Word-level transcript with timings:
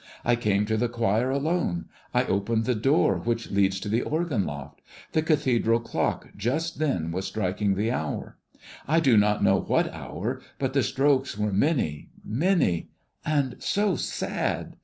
I 0.25 0.35
came 0.35 0.65
to 0.65 0.77
the 0.77 0.89
choir 0.89 1.29
alone; 1.29 1.85
I 2.11 2.25
opened 2.25 2.65
the 2.65 2.73
door 2.73 3.19
which 3.19 3.51
leads 3.51 3.79
to 3.81 3.87
the 3.87 4.01
organ 4.01 4.47
loft. 4.47 4.81
The 5.11 5.21
cathedral 5.21 5.79
clock 5.79 6.29
just 6.35 6.79
then 6.79 7.11
was 7.11 7.27
striking 7.27 7.75
the 7.75 7.91
hour; 7.91 8.39
I 8.87 8.99
do 8.99 9.15
not 9.15 9.43
know 9.43 9.59
what 9.59 9.93
hour, 9.93 10.41
but 10.57 10.73
the 10.73 10.81
strokes 10.81 11.37
were 11.37 11.53
many, 11.53 12.09
many, 12.25 12.89
and 13.23 13.57
so 13.59 13.95
sad! 13.95 14.75